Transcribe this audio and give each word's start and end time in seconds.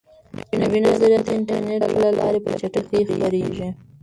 نوي 0.61 0.79
نظریات 0.87 1.23
د 1.27 1.29
انټرنیټ 1.37 1.83
له 2.03 2.09
لارې 2.19 2.39
په 2.45 2.49
چټکۍ 2.59 3.01
خپریږي. 3.09 3.69